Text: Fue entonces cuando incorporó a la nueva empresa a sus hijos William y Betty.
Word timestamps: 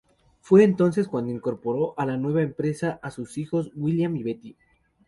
Fue 0.39 0.63
entonces 0.63 1.07
cuando 1.07 1.31
incorporó 1.31 1.93
a 1.95 2.07
la 2.07 2.17
nueva 2.17 2.41
empresa 2.41 2.99
a 3.03 3.11
sus 3.11 3.37
hijos 3.37 3.69
William 3.75 4.15
y 4.15 4.23
Betty. 4.23 4.57